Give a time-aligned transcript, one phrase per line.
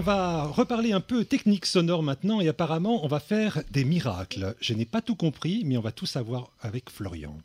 [0.00, 4.54] reparler un peu technique sonore maintenant et apparemment on va faire des miracles.
[4.60, 7.38] Je n'ai pas tout compris, mais on va tout savoir avec Florian.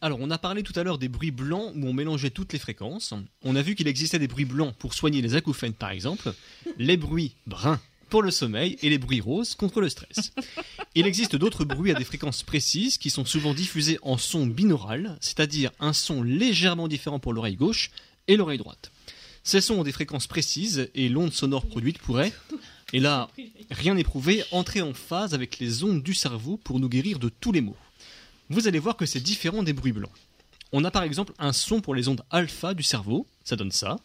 [0.00, 2.58] Alors, on a parlé tout à l'heure des bruits blancs où on mélangeait toutes les
[2.58, 3.14] fréquences.
[3.44, 6.34] On a vu qu'il existait des bruits blancs pour soigner les acouphènes, par exemple,
[6.76, 7.78] les bruits bruns
[8.08, 10.32] pour le sommeil et les bruits roses contre le stress.
[10.96, 15.16] Il existe d'autres bruits à des fréquences précises qui sont souvent diffusés en son binaural,
[15.20, 17.90] c'est-à-dire un son légèrement différent pour l'oreille gauche
[18.26, 18.90] et l'oreille droite.
[19.44, 22.32] Ces sons ont des fréquences précises et l'onde sonore produite pourrait,
[22.92, 23.28] et là,
[23.70, 27.28] rien n'est prouvé, entrer en phase avec les ondes du cerveau pour nous guérir de
[27.28, 27.76] tous les maux
[28.52, 30.10] vous allez voir que c'est différent des bruits blancs.
[30.72, 33.98] On a par exemple un son pour les ondes alpha du cerveau, ça donne ça.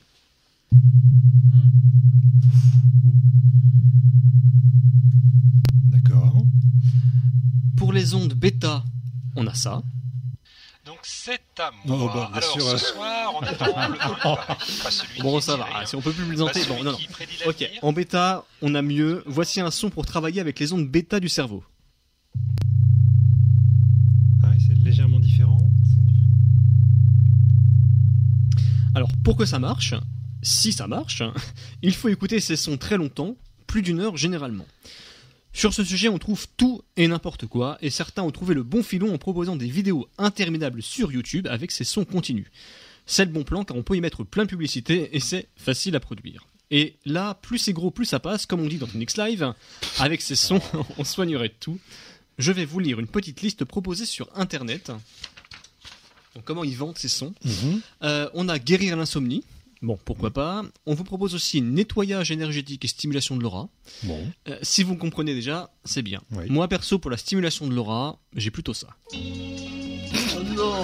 [5.85, 6.43] D'accord.
[7.75, 8.83] Pour les ondes bêta,
[9.35, 9.81] on a ça.
[10.97, 11.97] Donc c'est à moi.
[12.01, 13.65] Oh, bah, Alors ce soir, on attend
[15.17, 15.85] le Bon, ça va.
[15.85, 16.65] Si on peut plus présenter.
[16.65, 16.97] Bon, non, non.
[17.45, 17.69] Ok.
[17.83, 19.21] En bêta, on a mieux.
[19.27, 21.63] Voici un son pour travailler avec les ondes bêta du cerveau.
[24.83, 25.69] légèrement différent.
[28.95, 29.93] Alors, pour que ça marche,
[30.41, 31.21] si ça marche,
[31.83, 33.35] il faut écouter ces sons très longtemps,
[33.67, 34.65] plus d'une heure généralement.
[35.57, 38.83] Sur ce sujet, on trouve tout et n'importe quoi, et certains ont trouvé le bon
[38.83, 42.45] filon en proposant des vidéos interminables sur YouTube avec ces sons continus.
[43.07, 45.95] C'est le bon plan car on peut y mettre plein de publicité et c'est facile
[45.95, 46.45] à produire.
[46.69, 49.51] Et là, plus c'est gros, plus ça passe, comme on dit dans Phoenix Live.
[49.97, 50.61] Avec ces sons,
[50.99, 51.79] on soignerait tout
[52.37, 54.91] je vais vous lire une petite liste proposée sur Internet.
[56.45, 57.33] comment ils vendent ces sons.
[57.43, 57.81] Mhm.
[58.03, 59.43] Euh, on a guérir l'insomnie.
[59.81, 60.63] Bon, pourquoi pas.
[60.85, 63.69] On vous propose aussi nettoyage énergétique et stimulation de l'aura.
[64.03, 64.19] Bon.
[64.47, 66.21] Euh, si vous comprenez déjà, c'est bien.
[66.49, 68.87] Moi, perso, pour la stimulation de l'aura, j'ai plutôt ça.
[69.13, 70.83] oh non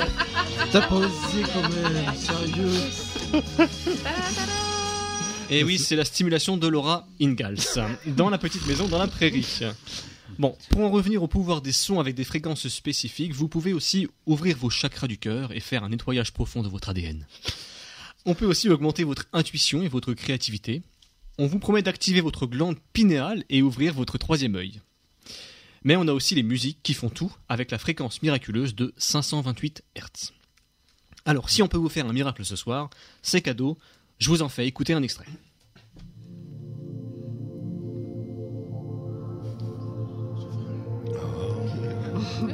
[0.71, 2.71] T'as posé quand même, sérieux
[5.49, 7.57] Et oui, c'est la stimulation de l'aura Ingalls,
[8.07, 9.59] dans la petite maison dans la prairie.
[10.39, 14.07] Bon, pour en revenir au pouvoir des sons avec des fréquences spécifiques, vous pouvez aussi
[14.25, 17.27] ouvrir vos chakras du cœur et faire un nettoyage profond de votre ADN.
[18.25, 20.81] On peut aussi augmenter votre intuition et votre créativité.
[21.37, 24.79] On vous promet d'activer votre glande pinéale et ouvrir votre troisième œil.
[25.83, 29.83] Mais on a aussi les musiques qui font tout avec la fréquence miraculeuse de 528
[29.97, 30.31] Hz.
[31.25, 32.89] Alors, si on peut vous faire un miracle ce soir,
[33.21, 33.77] c'est cadeau,
[34.19, 35.25] je vous en fais écouter un extrait.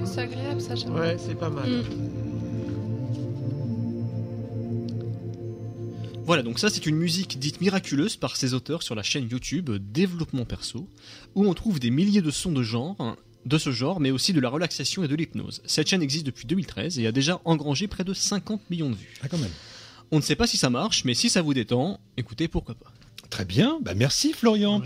[0.06, 1.70] c'est agréable ça, Ouais, c'est pas mal.
[1.70, 2.19] Mm.
[6.26, 9.72] Voilà, donc ça c'est une musique dite miraculeuse par ses auteurs sur la chaîne YouTube
[9.92, 10.88] Développement Perso,
[11.36, 14.40] où on trouve des milliers de sons de genre, de ce genre, mais aussi de
[14.40, 15.62] la relaxation et de l'hypnose.
[15.66, 19.16] Cette chaîne existe depuis 2013 et a déjà engrangé près de 50 millions de vues.
[19.24, 19.52] Ah, quand même.
[20.12, 22.92] On ne sait pas si ça marche, mais si ça vous détend, écoutez, pourquoi pas.
[23.30, 24.82] Très bien, bah merci Florian.